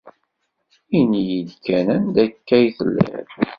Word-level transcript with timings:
Ini-iyi-d 0.99 1.51
kan 1.65 1.87
anda 1.95 2.21
akka 2.27 2.53
ay 2.57 2.67
telliḍ? 2.77 3.25